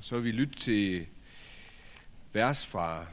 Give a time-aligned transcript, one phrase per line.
[0.00, 1.06] Så vil vi lytte til
[2.32, 3.06] vers fra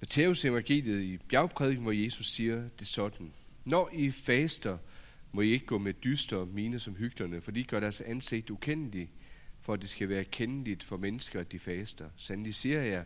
[0.00, 3.32] Matteus evangeliet i bjergprædiken, hvor Jesus siger det sådan.
[3.64, 4.78] Når I faster,
[5.32, 9.10] må I ikke gå med dyster mine som hyklerne, for de gør deres ansigt ukendeligt,
[9.60, 12.10] for at det skal være kendeligt for mennesker, at de faster.
[12.16, 13.04] Sandelig siger jeg,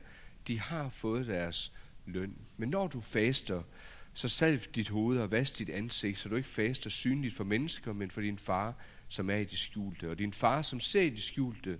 [0.48, 1.72] de har fået deres
[2.06, 2.36] løn.
[2.56, 3.62] Men når du faster,
[4.14, 7.92] så salv dit hoved og vask dit ansigt, så du ikke faster synligt for mennesker,
[7.92, 8.74] men for din far,
[9.08, 10.10] som er i det skjulte.
[10.10, 11.78] Og din far, som ser i det skjulte,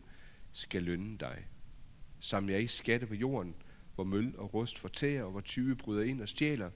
[0.55, 1.47] skal lønne dig.
[2.21, 3.55] Samle jeg ikke skatte på jorden,
[3.95, 6.71] hvor møl og rust fortærer, og hvor tyve bryder ind og stjæler,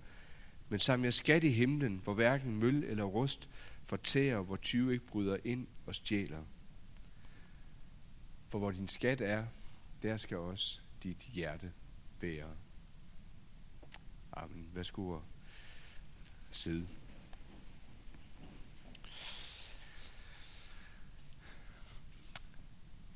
[0.68, 3.50] men samle jeg skatte i himlen, hvor hverken møl eller rust
[3.84, 6.42] fortærer, hvor tyve ikke bryder ind og stjæler.
[8.48, 9.46] For hvor din skat er,
[10.02, 11.72] der skal også dit hjerte
[12.20, 12.50] være.
[14.32, 14.70] Amen.
[14.74, 15.22] Værsgo at
[16.50, 16.86] sidde.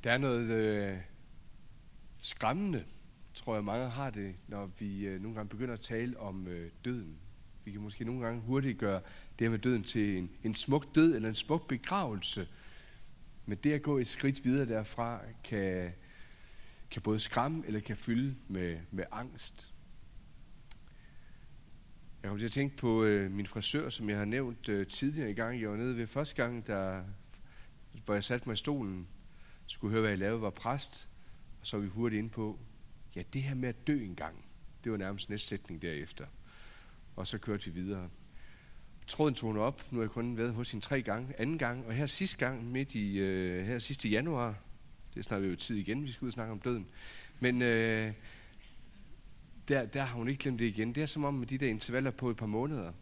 [0.05, 0.98] Der er noget øh,
[2.20, 2.84] skræmmende,
[3.34, 6.70] tror jeg mange har det, når vi øh, nogle gange begynder at tale om øh,
[6.84, 7.19] døden.
[7.64, 9.00] Vi kan måske nogle gange hurtigt gøre
[9.39, 12.48] det med døden til en, en smuk død eller en smuk begravelse.
[13.47, 15.92] Men det at gå et skridt videre derfra kan,
[16.91, 19.75] kan både skræmme eller kan fylde med, med angst.
[22.22, 25.31] Jeg kom til at tænke på øh, min frisør, som jeg har nævnt øh, tidligere
[25.31, 25.61] i gang.
[25.61, 27.03] Jeg var nede ved første gang, der,
[28.05, 29.09] hvor jeg satte mig i stolen,
[29.73, 31.09] skulle høre, hvad jeg lavede, var præst.
[31.61, 32.59] Og så var vi hurtigt ind på,
[33.17, 34.45] ja, det her med at dø engang,
[34.84, 36.27] det var nærmest næste sætning derefter.
[37.17, 38.09] Og så kørte vi videre.
[39.06, 39.93] Tråden tog hun op.
[39.93, 41.41] Nu har jeg kun været hos hende tre gange.
[41.41, 44.55] Anden gang, og her sidste gang, midt i, øh, her sidste januar,
[45.15, 46.87] det snakker vi jo tid igen, vi skal ud og snakke om døden.
[47.41, 48.12] Men øh,
[49.69, 50.95] der, der har hun ikke glemt det igen.
[50.95, 52.93] Det er som om med de der intervaller på et par måneder,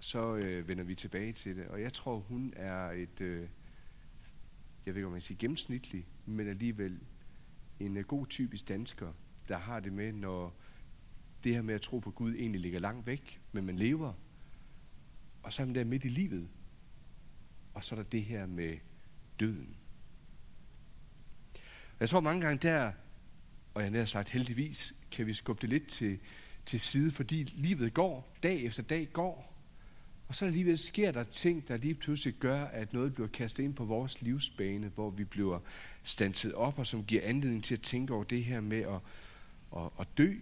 [0.00, 1.66] så øh, vender vi tilbage til det.
[1.66, 3.48] Og jeg tror, hun er et, øh,
[4.86, 7.00] jeg ved ikke om man siger gennemsnitlig, men alligevel
[7.80, 9.12] en øh, god typisk dansker,
[9.48, 10.54] der har det med, når
[11.44, 14.12] det her med at tro på Gud egentlig ligger langt væk, men man lever,
[15.42, 16.48] og så er man der midt i livet,
[17.74, 18.78] og så er der det her med
[19.40, 19.76] døden.
[22.00, 22.92] Jeg tror mange gange der,
[23.74, 26.18] og jeg har sagt heldigvis, kan vi skubbe det lidt til,
[26.66, 29.57] til side, fordi livet går, dag efter dag går,
[30.28, 33.74] og så alligevel sker der ting, der lige pludselig gør, at noget bliver kastet ind
[33.74, 35.58] på vores livsbane, hvor vi bliver
[36.02, 39.00] stanset op, og som giver anledning til at tænke over det her med at,
[39.76, 40.34] at, at dø.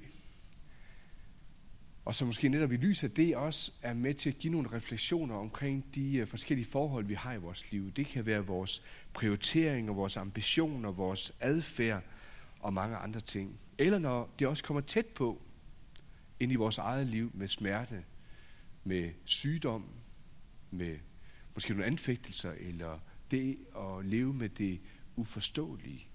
[2.05, 4.73] Og så måske netop i lyset af det også er med til at give nogle
[4.73, 7.93] refleksioner omkring de øh, forskellige forhold, vi har i vores liv.
[7.93, 8.83] Det kan være vores
[9.13, 12.03] prioriteringer, vores ambitioner, vores adfærd
[12.61, 13.59] og mange andre ting.
[13.79, 15.43] Eller når det også kommer tæt på
[16.41, 18.05] ind i vores eget liv med smerte,
[18.87, 19.85] med sygdom,
[20.71, 20.99] med
[21.55, 22.99] måske nogle anfægtelser, eller
[23.31, 24.81] det at leve med det
[25.17, 26.09] uforståelige.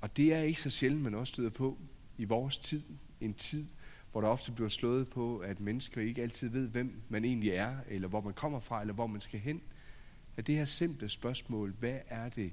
[0.00, 1.78] Og det er ikke så sjældent, man også støder på
[2.18, 2.82] i vores tid.
[3.20, 3.66] En tid,
[4.12, 7.76] hvor der ofte bliver slået på, at mennesker ikke altid ved, hvem man egentlig er,
[7.88, 9.62] eller hvor man kommer fra, eller hvor man skal hen.
[10.36, 12.52] At det her simple spørgsmål, hvad er det,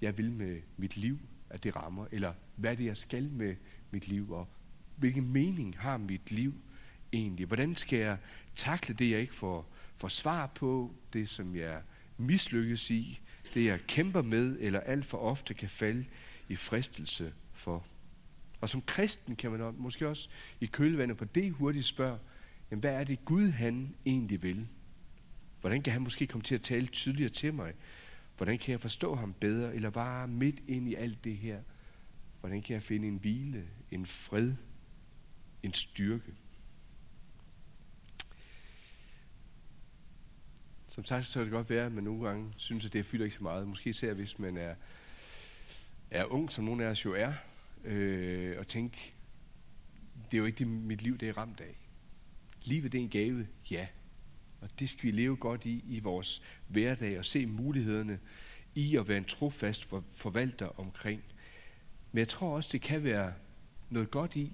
[0.00, 1.18] jeg vil med mit liv,
[1.50, 3.56] at det rammer, eller hvad er det, jeg skal med
[3.90, 4.48] mit liv, og
[5.02, 6.54] hvilken mening har mit liv
[7.12, 7.46] egentlig?
[7.46, 8.16] Hvordan skal jeg
[8.56, 11.82] takle det, jeg ikke får, får svar på, det som jeg
[12.16, 13.20] mislykkes i,
[13.54, 16.04] det jeg kæmper med, eller alt for ofte kan falde
[16.48, 17.86] i fristelse for?
[18.60, 20.28] Og som kristen kan man måske også
[20.60, 22.18] i kølvandet på det hurtigt spørge,
[22.70, 24.66] jamen hvad er det Gud han egentlig vil?
[25.60, 27.72] Hvordan kan han måske komme til at tale tydeligere til mig?
[28.36, 31.60] Hvordan kan jeg forstå ham bedre, eller bare midt ind i alt det her?
[32.40, 34.52] Hvordan kan jeg finde en hvile, en fred,
[35.62, 36.34] en styrke?
[40.88, 43.24] Som sagt, så kan det godt være, at man nogle gange synes, at det fylder
[43.24, 43.68] ikke så meget.
[43.68, 44.74] Måske især hvis man er,
[46.10, 47.32] er ung, som nogle af os jo er,
[47.84, 49.14] øh, og tænke,
[50.30, 51.76] det er jo ikke det, mit liv det er ramt af.
[52.62, 53.86] Livet det er en gave, ja.
[54.60, 58.18] Og det skal vi leve godt i, i vores hverdag, og se mulighederne
[58.74, 61.22] i at være en trofast forvalter omkring.
[62.12, 63.32] Men jeg tror også, det kan være
[63.90, 64.52] noget godt i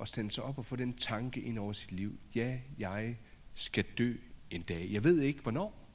[0.00, 2.18] at stande sig op og få den tanke ind over sit liv.
[2.34, 3.18] Ja, jeg
[3.54, 4.16] skal dø
[4.50, 4.92] en dag.
[4.92, 5.88] Jeg ved ikke, hvornår.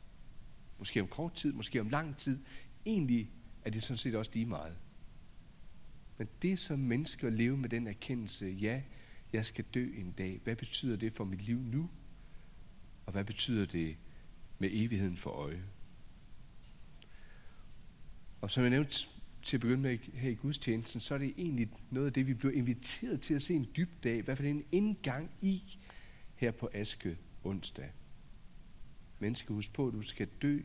[0.77, 2.39] Måske om kort tid, måske om lang tid.
[2.85, 3.31] Egentlig
[3.65, 4.75] er det sådan set også lige meget.
[6.17, 8.81] Men det som menneske at leve med den erkendelse, ja,
[9.33, 10.39] jeg skal dø en dag.
[10.43, 11.89] Hvad betyder det for mit liv nu?
[13.05, 13.97] Og hvad betyder det
[14.59, 15.63] med evigheden for øje?
[18.41, 19.07] Og som jeg nævnte
[19.47, 22.33] til at begynde med her i gudstjenesten, så er det egentlig noget af det, vi
[22.33, 25.63] bliver inviteret til at se en dyb dag, i hvert fald en indgang i
[26.35, 27.91] her på Aske onsdag.
[29.19, 30.59] Menneske, husk på, at du skal dø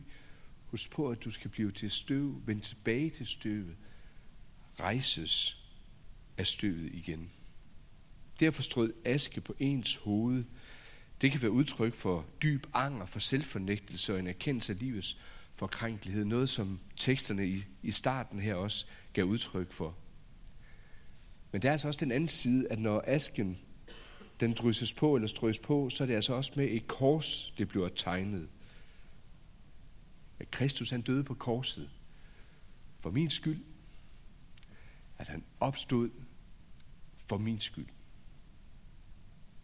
[0.73, 3.75] Husk på, at du skal blive til støv, vende tilbage til støvet,
[4.79, 5.63] rejses
[6.37, 7.31] af støvet igen.
[8.39, 10.43] Derfor strød aske på ens hoved.
[11.21, 15.17] Det kan være udtryk for dyb anger, for selvfornægtelse og en erkendelse af livets
[15.55, 16.25] forkrænkelighed.
[16.25, 19.95] Noget, som teksterne i, i starten her også gav udtryk for.
[21.51, 23.59] Men der er altså også den anden side, at når asken
[24.39, 27.67] den drysses på eller strøs på, så er det altså også med et kors, det
[27.67, 28.49] bliver tegnet.
[30.39, 31.89] At Kristus han døde på korset
[32.99, 33.63] for min skyld.
[35.17, 36.09] At han opstod
[37.15, 37.87] for min skyld.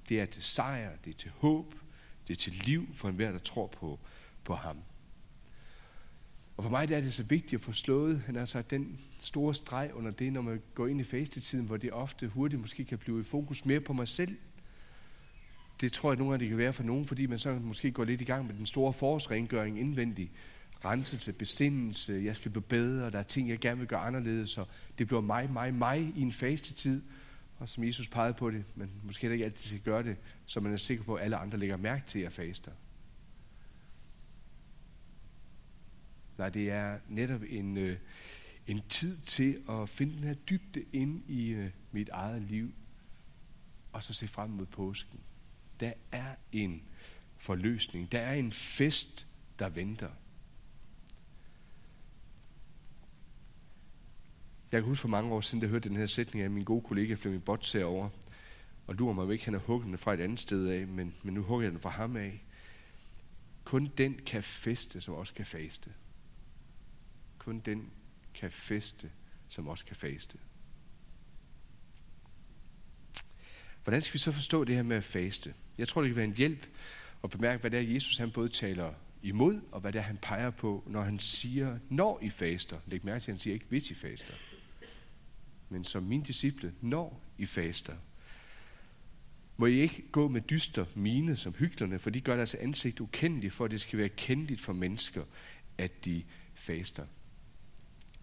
[0.10, 1.76] Det er til sejr, det er til håb,
[2.28, 4.00] det er til liv for enhver, der tror på,
[4.44, 4.78] på ham.
[6.60, 9.92] Og for mig der er det så vigtigt at få slået, altså, den store streg
[9.94, 13.20] under det, når man går ind i fastetiden, hvor det ofte hurtigt måske kan blive
[13.20, 14.38] i fokus mere på mig selv.
[15.82, 18.04] Det tror jeg nogle gange, det kan være for nogen, fordi man så måske går
[18.04, 20.32] lidt i gang med den store forårsrengøring indvendig.
[20.86, 24.66] Renselse, besindelse, jeg skal blive bedre, der er ting, jeg gerne vil gøre anderledes, så
[24.98, 27.02] det bliver mig, mig, mig i en fastetid.
[27.58, 30.16] Og som Jesus pegede på det, men måske ikke altid skal gøre det,
[30.46, 32.72] så man er sikker på, at alle andre lægger mærke til, at jeg faster.
[36.40, 37.98] Nej, det er netop en, øh,
[38.68, 42.74] en tid til at finde den her dybde ind i øh, mit eget liv,
[43.92, 45.20] og så se frem mod påsken.
[45.80, 46.84] Der er en
[47.38, 48.12] forløsning.
[48.12, 49.28] Der er en fest,
[49.60, 50.10] der venter.
[54.72, 56.64] Jeg kan huske for mange år siden, da jeg hørte den her sætning af min
[56.64, 58.10] gode kollega Flemming Botts herovre.
[58.88, 61.34] Og du mig ikke, han har hugget den fra et andet sted af, men, men
[61.34, 62.44] nu hugger jeg den fra ham af.
[63.64, 65.92] Kun den kan feste, som også kan faste.
[67.50, 67.92] Kun den
[68.34, 69.12] kan feste,
[69.48, 70.38] som også kan faste.
[73.84, 75.54] Hvordan skal vi så forstå det her med at faste?
[75.78, 76.68] Jeg tror, det kan være en hjælp
[77.24, 78.94] at bemærke, hvad det er, Jesus han både taler
[79.24, 82.80] imod, og hvad det er, han peger på, når han siger, når I faster.
[82.88, 84.34] Læg mærke til, at han siger ikke, hvis I faster.
[85.70, 87.96] Men som min disciple, når I faster.
[89.58, 93.54] Må I ikke gå med dyster mine som hyklerne, for de gør deres ansigt ukendeligt,
[93.54, 95.24] for at det skal være kendeligt for mennesker,
[95.78, 96.24] at de
[96.54, 97.06] faster.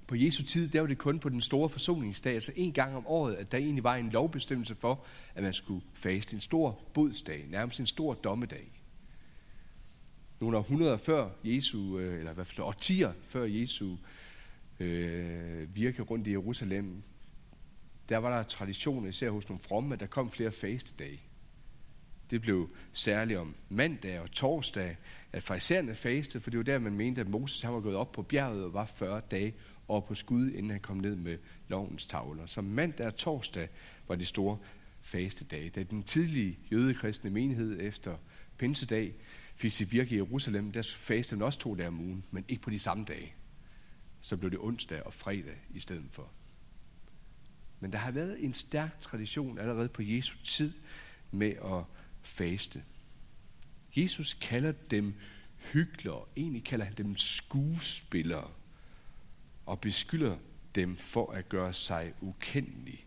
[0.07, 3.07] På Jesu tid, der var det kun på den store forsoningsdag, altså en gang om
[3.07, 5.05] året, at der egentlig var en lovbestemmelse for,
[5.35, 8.83] at man skulle faste en stor bodsdag, nærmest en stor dommedag.
[10.41, 13.97] Nogle århundreder før Jesu, øh, eller i hvert fald årtier før Jesu
[14.81, 17.03] øh, virke rundt i Jerusalem,
[18.09, 21.21] der var der traditioner, især hos nogle fromme, at der kom flere fastedage.
[22.31, 24.97] Det blev særligt om mandag og torsdag,
[25.33, 28.13] at fraisererne faste, for det var der, man mente, at Moses han var gået op
[28.13, 29.55] på bjerget og var 40 dage
[29.89, 31.39] og på skud, inden han kom ned med
[31.69, 32.47] lovens tavler.
[32.47, 33.69] Så mandag og torsdag
[34.09, 34.59] var de store
[35.51, 35.71] dage.
[35.71, 38.17] Da den tidlige jødekristne menighed efter
[38.59, 39.15] pinsedag
[39.57, 42.63] fik sit virke i Jerusalem, der fastede man også to dage om ugen, men ikke
[42.63, 43.35] på de samme dage.
[44.21, 46.31] Så blev det onsdag og fredag i stedet for.
[47.81, 50.73] Men der har været en stærk tradition allerede på Jesu tid
[51.31, 51.85] med at
[52.23, 52.83] faste.
[53.97, 55.15] Jesus kalder dem
[55.73, 58.51] hyklere, egentlig kalder han dem skuespillere
[59.67, 60.37] og beskylder
[60.75, 63.05] dem for at gøre sig ukendelige.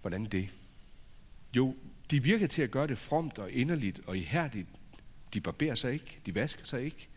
[0.00, 0.48] Hvordan det?
[1.56, 1.76] Jo,
[2.10, 4.68] de virker til at gøre det fromt og inderligt og ihærdigt.
[5.34, 7.08] De barberer sig ikke, de vasker sig ikke.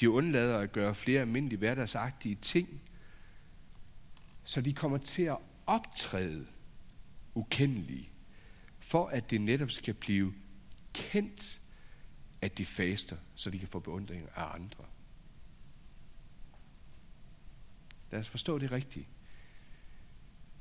[0.00, 2.80] De undlader at gøre flere almindelige hverdagsagtige ting.
[4.44, 6.46] Så de kommer til at optræde
[7.34, 8.10] ukendelige,
[8.78, 10.34] for at det netop skal blive
[10.92, 11.60] kendt,
[12.40, 14.84] at de faster, så de kan få beundring af andre.
[18.12, 19.08] Lad os forstå det rigtigt.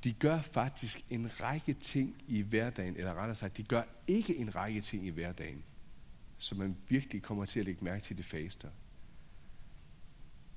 [0.03, 4.55] De gør faktisk en række ting i hverdagen, eller rettere sagt, de gør ikke en
[4.55, 5.63] række ting i hverdagen,
[6.37, 8.69] som man virkelig kommer til at lægge mærke til det faster.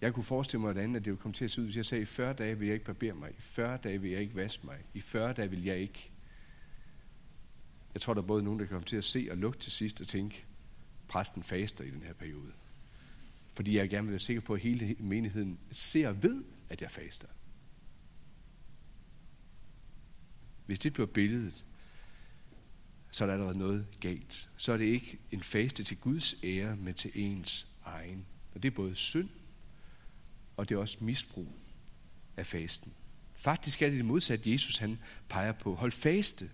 [0.01, 2.03] Jeg kunne forestille mig, hvordan det ville komme til at se ud, hvis jeg sagde,
[2.03, 4.67] i 40 dage vil jeg ikke barbere mig, i 40 dage vil jeg ikke vaske
[4.67, 6.11] mig, i 40 dage vil jeg ikke.
[7.95, 10.01] Jeg tror, der er både nogen, der kommer til at se og lugte til sidst
[10.01, 10.47] og tænke,
[11.09, 12.53] præsten faster i den her periode.
[13.53, 16.90] Fordi jeg gerne vil være sikker på, at hele menigheden ser og ved, at jeg
[16.90, 17.28] faster.
[20.66, 21.66] Hvis det bliver billedet,
[23.11, 24.50] så er der allerede noget galt.
[24.57, 28.26] Så er det ikke en faste til Guds ære, men til ens egen.
[28.54, 29.28] Og det er både synd,
[30.57, 31.49] og det er også misbrug
[32.37, 32.95] af fasten.
[33.35, 35.75] Faktisk er det det modsatte, Jesus han peger på.
[35.75, 36.50] Hold faste,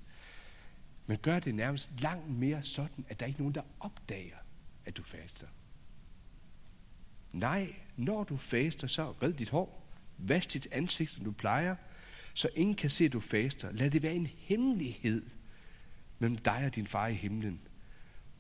[1.07, 4.37] men gør det nærmest langt mere sådan, at der ikke er nogen, der opdager,
[4.85, 5.47] at du faster.
[7.33, 9.80] Nej, når du faster, så red dit hår.
[10.29, 11.77] Vask dit ansigt, som du plejer,
[12.35, 13.73] så ingen kan se, at du faster.
[13.73, 15.23] Lad det være en hemmelighed
[16.19, 17.61] mellem dig og din far i himlen.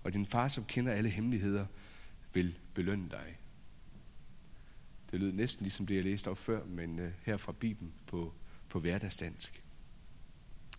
[0.05, 1.67] Og din far, som kender alle hemmeligheder,
[2.33, 3.39] vil belønne dig.
[5.11, 8.35] Det lød næsten ligesom det, jeg læste op før, men øh, her fra Bibelen på,
[8.69, 9.65] på hverdagsdansk.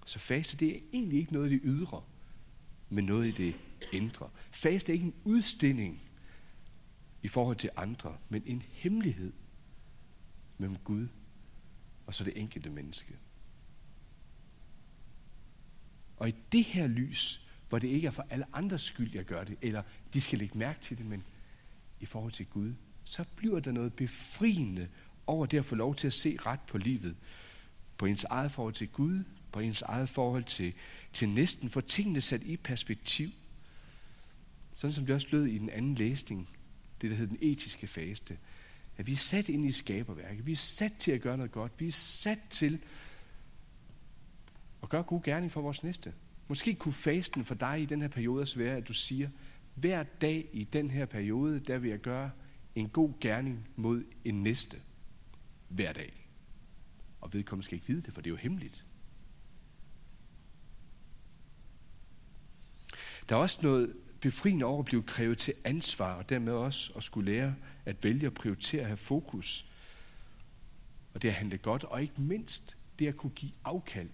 [0.06, 2.04] Så faste, det er egentlig ikke noget i det ydre,
[2.90, 3.56] men noget i det
[3.94, 4.30] indre.
[4.52, 6.02] Faste er ikke en udstilling
[7.22, 9.34] i forhold til andre, men en hemmelighed
[10.62, 11.08] mellem Gud
[12.06, 13.18] og så det enkelte menneske.
[16.18, 19.44] Og i det her lys, hvor det ikke er for alle andres skyld, jeg gør
[19.44, 21.24] det, eller de skal lægge mærke til det, men
[22.00, 24.88] i forhold til Gud, så bliver der noget befriende
[25.28, 27.16] over det at få lov til at se ret på livet.
[27.98, 30.74] På ens eget forhold til Gud, på ens eget forhold til,
[31.14, 33.30] til næsten, for tingene sat i perspektiv.
[34.74, 36.50] Sådan som det også lød i den anden læsning,
[37.02, 38.38] det der hed den etiske faste.
[39.02, 40.48] At vi er sat ind i skaberværket.
[40.48, 41.72] Vi er sat til at gøre noget godt.
[41.78, 42.84] Vi er sat til
[44.84, 46.14] at gøre god gerning for vores næste.
[46.48, 49.30] Måske kunne fasten for dig i den her periode også være, at du siger,
[49.76, 52.32] hver dag i den her periode, der vil jeg gøre
[52.76, 54.78] en god gerning mod en næste.
[55.68, 56.28] Hver dag.
[57.22, 58.86] Og vedkommende skal ikke vide det, for det er jo hemmeligt.
[63.30, 67.04] Der er også noget befriende over at blive krævet til ansvar, og dermed også at
[67.04, 69.66] skulle lære at vælge at prioritere at have fokus.
[71.14, 74.10] Og det at handle godt, og ikke mindst det at kunne give afkald.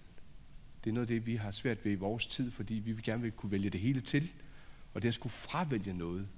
[0.84, 3.04] Det er noget af det, vi har svært ved i vores tid, fordi vi vil
[3.04, 4.32] gerne vil kunne vælge det hele til.
[4.94, 6.28] Og det at skulle fravælge noget,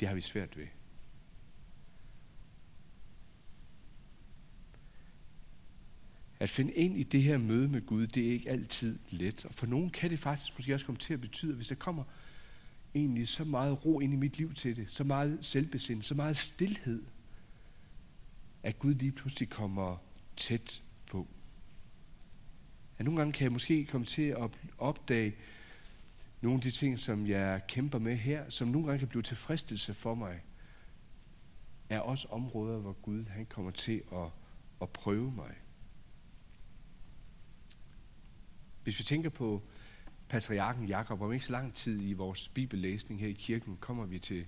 [0.00, 0.66] det har vi svært ved.
[6.40, 9.44] At finde ind i det her møde med Gud, det er ikke altid let.
[9.44, 12.04] Og for nogen kan det faktisk måske også komme til at betyde, hvis der kommer
[12.96, 16.36] egentlig så meget ro ind i mit liv til det, så meget selvbesind, så meget
[16.36, 17.04] stillhed,
[18.62, 19.96] at Gud lige pludselig kommer
[20.36, 21.26] tæt på.
[22.98, 25.34] At nogle gange kan jeg måske komme til at opdage
[26.40, 29.94] nogle af de ting, som jeg kæmper med her, som nogle gange kan blive tilfredsstillelse
[29.94, 30.42] for mig,
[31.88, 34.28] er også områder, hvor Gud han kommer til at,
[34.82, 35.54] at prøve mig.
[38.82, 39.62] Hvis vi tænker på
[40.28, 44.18] patriarken Jakob, om ikke så lang tid i vores bibellæsning her i kirken, kommer vi
[44.18, 44.46] til,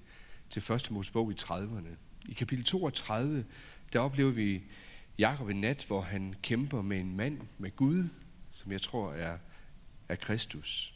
[0.51, 0.91] til 1.
[0.91, 1.97] Mosebog i 30'erne.
[2.29, 3.45] I kapitel 32,
[3.93, 4.63] der oplever vi
[5.19, 8.09] Jakob en nat, hvor han kæmper med en mand, med Gud,
[8.53, 9.39] som jeg tror er,
[10.09, 10.95] er Kristus.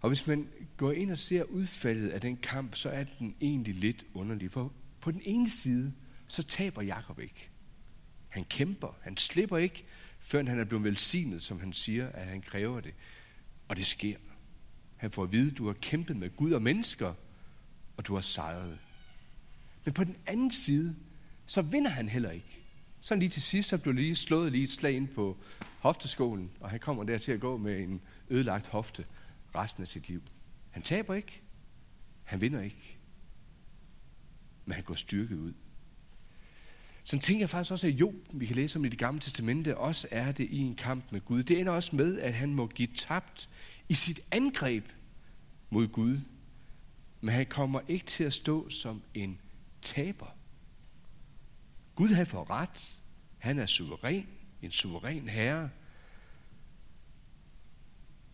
[0.00, 3.74] Og hvis man går ind og ser udfaldet af den kamp, så er den egentlig
[3.74, 4.50] lidt underlig.
[4.50, 5.92] For på den ene side,
[6.28, 7.50] så taber Jakob ikke.
[8.28, 9.84] Han kæmper, han slipper ikke,
[10.18, 12.94] før han er blevet velsignet, som han siger, at han kræver det.
[13.68, 14.16] Og det sker.
[14.96, 17.14] Han får at vide, at du har kæmpet med Gud og mennesker,
[17.96, 18.78] og du har sejret.
[19.84, 20.96] Men på den anden side,
[21.46, 22.58] så vinder han heller ikke.
[23.00, 25.36] Så lige til sidst, så blev lige slået lige et slag ind på
[25.78, 29.04] hofteskålen, og han kommer der til at gå med en ødelagt hofte
[29.54, 30.22] resten af sit liv.
[30.70, 31.42] Han taber ikke.
[32.24, 32.98] Han vinder ikke.
[34.64, 35.52] Men han går styrket ud.
[37.08, 39.76] Så tænker jeg faktisk også, at Job, vi kan læse om i det gamle testamente,
[39.76, 41.42] også er det i en kamp med Gud.
[41.42, 43.48] Det ender også med, at han må give tabt
[43.88, 44.84] i sit angreb
[45.70, 46.20] mod Gud.
[47.20, 49.40] Men han kommer ikke til at stå som en
[49.82, 50.26] taber.
[51.94, 52.94] Gud har for ret.
[53.38, 54.26] Han er suveræn,
[54.62, 55.70] en suveræn herre.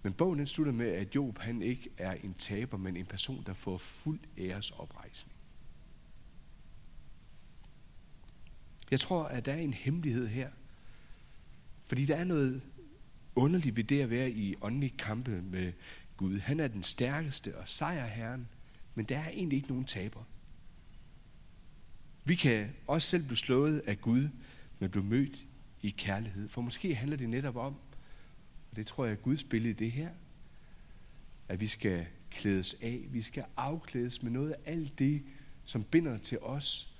[0.02, 3.42] Men bogen den slutter med, at Job han ikke er en taber, men en person,
[3.46, 5.33] der får fuld æresoprejsning.
[8.90, 10.50] Jeg tror, at der er en hemmelighed her.
[11.86, 12.62] Fordi der er noget
[13.36, 15.72] underligt ved det at være i åndelig kampe med
[16.16, 16.38] Gud.
[16.38, 18.48] Han er den stærkeste og sejrherren,
[18.94, 20.24] men der er egentlig ikke nogen taber.
[22.24, 24.28] Vi kan også selv blive slået af Gud,
[24.78, 25.44] men blive mødt
[25.82, 26.48] i kærlighed.
[26.48, 27.74] For måske handler det netop om,
[28.70, 30.10] og det tror jeg er Guds billede i det her,
[31.48, 35.22] at vi skal klædes af, vi skal afklædes med noget af alt det,
[35.64, 36.93] som binder til os,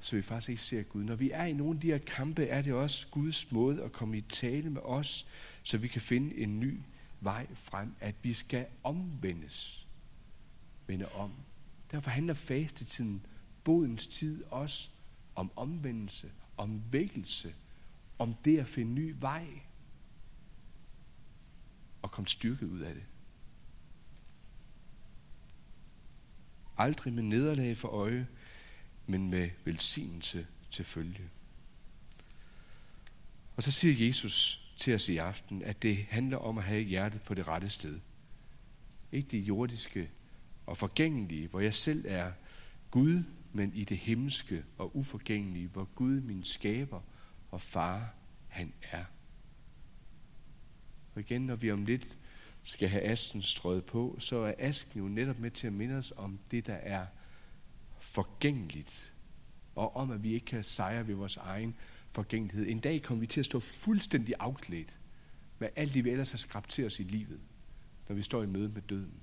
[0.00, 1.04] så vi faktisk ikke ser Gud.
[1.04, 3.92] Når vi er i nogle af de her kampe, er det også Guds måde at
[3.92, 5.26] komme i tale med os,
[5.62, 6.80] så vi kan finde en ny
[7.20, 9.88] vej frem, at vi skal omvendes.
[10.86, 11.32] Vende om.
[11.90, 13.26] Derfor handler fastetiden,
[13.64, 14.90] bodens tid, også
[15.34, 17.54] om omvendelse, om vækkelse,
[18.18, 19.46] om det at finde ny vej
[22.02, 23.04] og komme styrket ud af det.
[26.78, 28.26] Aldrig med nederlag for øje,
[29.06, 31.30] men med velsignelse til følge.
[33.56, 37.22] Og så siger Jesus til os i aften, at det handler om at have hjertet
[37.22, 38.00] på det rette sted.
[39.12, 40.10] Ikke det jordiske
[40.66, 42.32] og forgængelige, hvor jeg selv er
[42.90, 43.22] Gud,
[43.52, 47.00] men i det himmelske og uforgængelige, hvor Gud, min skaber
[47.50, 48.14] og far,
[48.48, 49.04] han er.
[51.14, 52.18] Og igen, når vi om lidt
[52.62, 56.12] skal have asken strøget på, så er asken jo netop med til at minde os
[56.16, 57.06] om det, der er
[58.16, 59.14] forgængeligt,
[59.74, 61.76] og om, at vi ikke kan sejre ved vores egen
[62.10, 62.68] forgængelighed.
[62.68, 65.00] En dag kommer vi til at stå fuldstændig afklædt
[65.58, 67.40] med alt det, vi ellers har skrabt til os i livet,
[68.08, 69.20] når vi står i møde med døden.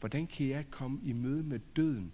[0.00, 2.12] Hvordan kan jeg komme i møde med døden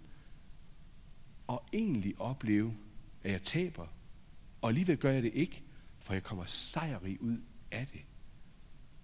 [1.47, 2.77] og egentlig opleve,
[3.23, 3.87] at jeg taber,
[4.61, 5.63] og alligevel gør jeg det ikke,
[5.99, 7.37] for jeg kommer sejrig ud
[7.71, 8.01] af det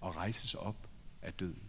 [0.01, 0.89] og rejses op
[1.21, 1.63] af døden.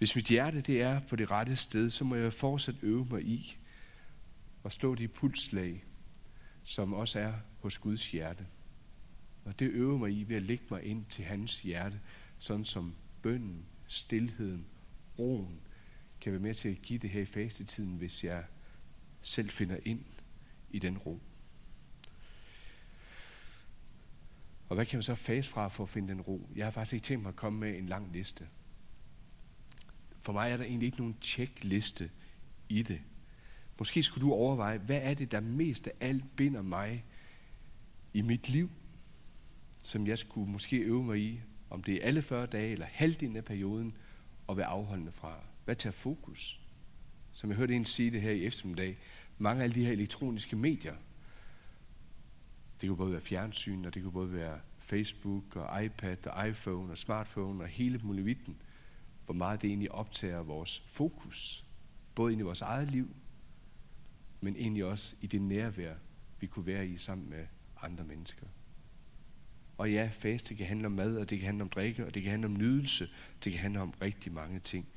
[0.00, 3.22] Hvis mit hjerte det er på det rette sted, så må jeg fortsat øve mig
[3.22, 3.58] i
[4.64, 5.84] at stå de pulslag,
[6.64, 8.46] som også er hos Guds hjerte.
[9.44, 12.00] Og det øver mig i ved at lægge mig ind til hans hjerte,
[12.38, 14.66] sådan som bønden, stillheden,
[15.18, 15.60] roen
[16.20, 18.44] kan være med til at give det her i fastetiden, hvis jeg
[19.22, 20.04] selv finder ind
[20.70, 21.20] i den ro.
[24.68, 26.48] Og hvad kan man så fase fra for at finde den ro?
[26.56, 28.48] Jeg har faktisk ikke tænkt mig at komme med en lang liste.
[30.30, 32.10] For mig er der egentlig ikke nogen tjekliste
[32.68, 33.00] i det.
[33.78, 37.04] Måske skulle du overveje, hvad er det, der mest af alt binder mig
[38.14, 38.70] i mit liv,
[39.80, 43.36] som jeg skulle måske øve mig i, om det er alle 40 dage eller halvdelen
[43.36, 43.96] af perioden,
[44.46, 45.40] og være afholdende fra.
[45.64, 46.60] Hvad tager fokus?
[47.32, 48.98] Som jeg hørte en sige det her i eftermiddag,
[49.38, 50.94] mange af de her elektroniske medier,
[52.80, 56.92] det kunne både være fjernsyn, og det kunne både være Facebook, og iPad, og iPhone,
[56.92, 58.56] og smartphone, og hele muligheden,
[59.30, 61.64] hvor meget det egentlig optager vores fokus,
[62.14, 63.16] både ind i vores eget liv,
[64.40, 65.94] men egentlig også i det nærvær,
[66.40, 67.46] vi kunne være i sammen med
[67.82, 68.46] andre mennesker.
[69.78, 72.22] Og ja, faste kan handle om mad, og det kan handle om drikke, og det
[72.22, 73.08] kan handle om nydelse,
[73.44, 74.88] det kan handle om rigtig mange ting.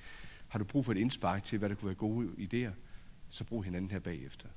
[0.48, 2.74] Har du brug for et indspark til, hvad der kunne være gode idéer,
[3.30, 4.48] så brug hinanden her bagefter.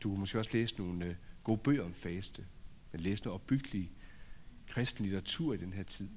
[0.00, 2.46] Du kan måske også læse nogle øh, gode bøger om faste,
[2.92, 3.92] men læse noget opbyggelig
[4.66, 6.08] kristen litteratur i den her tid.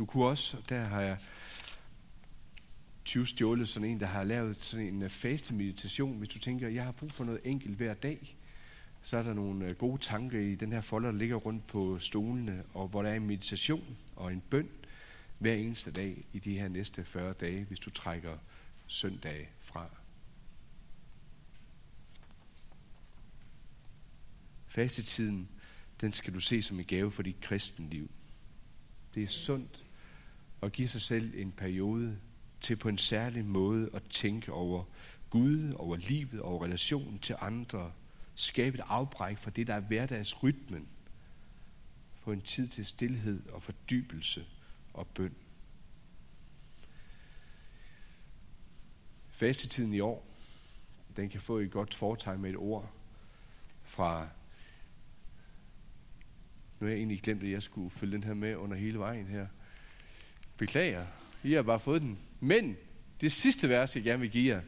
[0.00, 1.18] Du kunne også, der har jeg
[3.04, 6.18] 20 stjålet sådan en, der har lavet sådan en øh, faste meditation.
[6.18, 8.36] Hvis du tænker, jeg har brug for noget enkelt hver dag,
[9.02, 11.98] så er der nogle øh, gode tanker i den her folder, der ligger rundt på
[11.98, 14.68] stolene, og hvor der er en meditation og en bøn
[15.38, 18.36] hver eneste dag i de her næste 40 dage, hvis du trækker
[18.86, 19.86] søndag fra.
[24.68, 25.48] Fastetiden,
[26.00, 28.10] den skal du se som en gave for dit kristenliv.
[29.14, 29.84] Det er sundt
[30.62, 32.18] at give sig selv en periode
[32.60, 34.84] til på en særlig måde at tænke over
[35.30, 37.92] Gud, over livet, over relationen til andre.
[38.34, 40.88] Skabe et afbræk for det, der er hverdagsrytmen.
[42.14, 44.46] Få en tid til stillhed og fordybelse
[44.94, 45.34] og bøn.
[49.30, 50.26] Fastetiden i år,
[51.16, 52.92] den kan få et godt foretegn med et ord
[53.82, 54.28] fra
[56.80, 59.26] nu har jeg egentlig glemt, at jeg skulle følge den her med under hele vejen
[59.26, 59.46] her.
[60.60, 61.06] Beklager,
[61.42, 62.18] I har bare fået den.
[62.40, 62.76] Men
[63.20, 64.60] det sidste vers, jeg gerne vil give jer,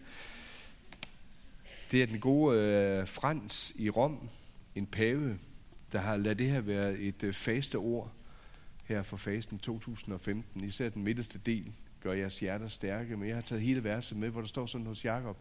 [1.91, 4.29] det er den gode øh, Frans i Rom,
[4.75, 5.39] en pave,
[5.93, 8.13] der har ladet det her være et øh, faste ord
[8.85, 10.65] her for fasten 2015.
[10.65, 14.29] Især den midterste del gør jeres hjerter stærke, men jeg har taget hele verset med,
[14.29, 15.37] hvor der står sådan hos Jakob.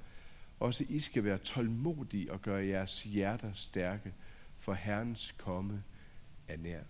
[0.60, 4.14] Også I skal være tålmodige og gøre jeres hjerter stærke,
[4.60, 5.84] for Herrens komme
[6.48, 6.82] er nær.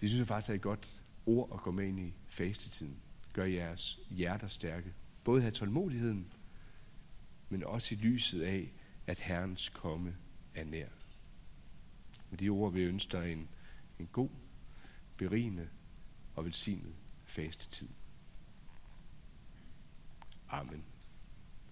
[0.00, 2.96] Det synes jeg faktisk er et godt ord at gå med ind i fastetiden.
[3.32, 4.94] Gør jeres hjerter stærke.
[5.24, 6.32] Både have tålmodigheden,
[7.48, 8.72] men også i lyset af,
[9.06, 10.16] at Herrens komme
[10.54, 10.88] er nær.
[12.30, 13.48] Med de ord vil jeg ønske dig en,
[13.98, 14.30] en god,
[15.16, 15.68] berigende
[16.34, 17.88] og velsignet fastetid.
[20.48, 20.89] Amen.